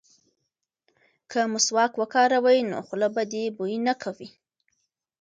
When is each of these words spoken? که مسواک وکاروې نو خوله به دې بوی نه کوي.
که 1.31 1.39
مسواک 1.53 1.93
وکاروې 2.01 2.59
نو 2.71 2.77
خوله 2.87 3.07
به 3.15 3.23
دې 3.31 3.43
بوی 3.57 3.75
نه 3.87 3.93
کوي. 4.03 4.29